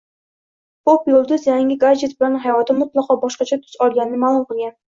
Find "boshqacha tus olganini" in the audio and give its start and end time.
3.27-4.23